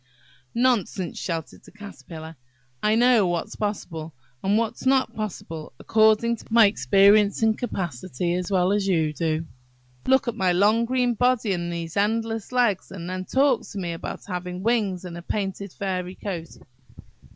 [0.55, 2.35] "Nonsense!" shouted the Caterpillar.
[2.81, 8.49] "I know what's possible, and what's not possible, according to my experience and capacity, as
[8.49, 9.45] well as you do.
[10.07, 13.91] Look at my long green body and these endless legs, and then talk to me
[13.91, 16.57] about having wings and a painted feathery coat!